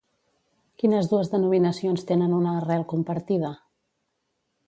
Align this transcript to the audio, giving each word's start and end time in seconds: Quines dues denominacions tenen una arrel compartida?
Quines 0.83 1.09
dues 1.11 1.29
denominacions 1.33 2.07
tenen 2.13 2.33
una 2.39 2.55
arrel 2.61 2.87
compartida? 2.95 3.55